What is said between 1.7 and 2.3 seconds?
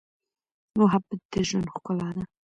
ښکلا ده.